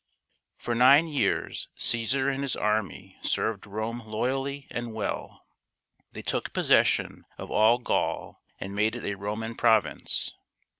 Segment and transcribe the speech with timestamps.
[0.57, 5.45] For nine years Caesar and his army served Rome loyally and well.
[6.13, 10.33] They took possession of all Gaul and made it a Roman province.